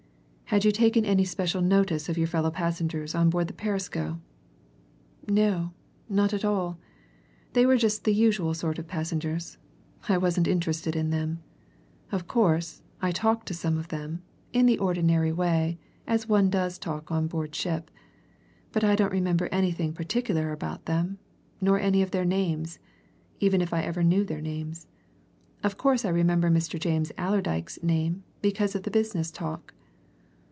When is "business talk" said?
28.91-29.73